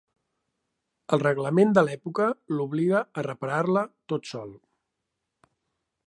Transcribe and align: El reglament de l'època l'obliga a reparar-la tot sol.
El 1.17 1.21
reglament 1.23 1.75
de 1.77 1.83
l'època 1.89 2.29
l'obliga 2.55 3.01
a 3.01 3.25
reparar-la 3.27 3.83
tot 4.15 4.31
sol. 4.31 4.55